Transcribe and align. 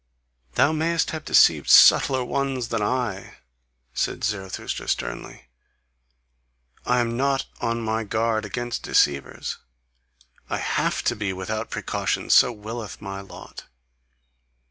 "Thou 0.55 0.71
mayest 0.71 1.11
have 1.11 1.25
deceived 1.25 1.69
subtler 1.69 2.25
ones 2.25 2.69
than 2.69 2.81
I," 2.81 3.37
said 3.93 4.23
Zarathustra 4.23 4.87
sternly. 4.87 5.47
"I 6.87 7.01
am 7.01 7.15
not 7.15 7.45
on 7.61 7.81
my 7.83 8.03
guard 8.03 8.43
against 8.43 8.81
deceivers; 8.81 9.59
I 10.49 10.57
HAVE 10.57 11.03
TO 11.03 11.15
BE 11.15 11.33
without 11.33 11.69
precaution: 11.69 12.31
so 12.31 12.51
willeth 12.51 12.99
my 12.99 13.21
lot. 13.21 13.65